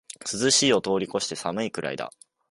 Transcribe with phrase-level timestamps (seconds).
[0.33, 2.11] 涼しいを通りこして寒いくらいだ